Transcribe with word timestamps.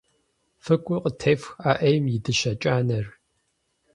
ФыкӀуи 0.63 0.97
къытефх, 1.03 1.47
а 1.69 1.71
Ӏейм 1.79 2.05
и 2.15 2.17
дыщэ 2.23 2.53
кӀанэр! 2.61 3.05